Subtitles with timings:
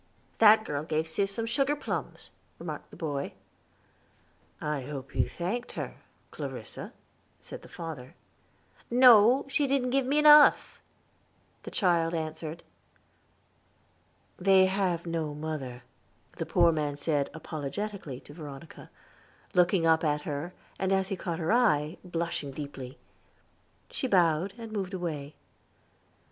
[0.39, 3.33] "That girl gave Sis some sugar plums," remarked the boy.
[4.59, 5.97] "I hope you thanked her,
[6.31, 6.93] Clarissa,"
[7.39, 8.15] said the father.
[8.89, 10.81] "No; she didn't give me enough,"
[11.61, 12.63] the child answered.
[14.39, 15.83] "They have no mother,"
[16.35, 18.89] the poor man said apologetically to Veronica,
[19.53, 22.97] looking up at her, and, as he caught her eye, blushing deeply.
[23.91, 25.35] She bowed, and moved away.